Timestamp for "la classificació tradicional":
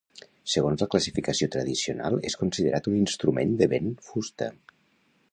0.83-2.17